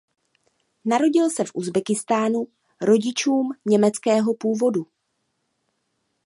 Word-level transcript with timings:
Narodil 0.85 1.29
se 1.29 1.45
v 1.45 1.51
Uzbekistánu 1.55 2.47
rodičům 2.81 3.49
německého 3.65 4.33
původu. 4.33 4.87